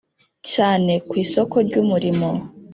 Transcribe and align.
cyane 0.51 0.93
ku 1.07 1.13
isoko 1.23 1.55
ry’umurimo. 1.67 2.29